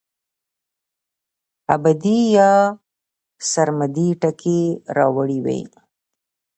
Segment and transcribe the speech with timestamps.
[1.75, 2.51] ابدي يا
[3.51, 4.61] سرمدي ټکي
[4.97, 5.59] راوړي وے